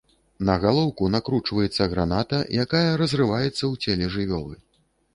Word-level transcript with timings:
На 0.49 0.53
галоўку 0.63 1.09
накручваецца 1.17 1.87
граната, 1.93 2.41
якая 2.67 2.85
разрываецца 3.05 3.63
у 3.73 3.73
целе 3.83 4.13
жывёлы. 4.19 4.63